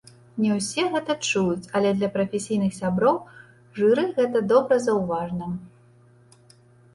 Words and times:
Не 0.43 0.51
ўсе 0.59 0.83
гэта 0.93 1.15
чуюць, 1.29 1.67
але 1.79 1.91
для 1.99 2.09
прафесійных 2.15 2.71
сяброў 2.79 3.19
жыры 3.81 4.07
гэта 4.17 4.43
добра 4.55 4.81
заўважна. 4.87 5.51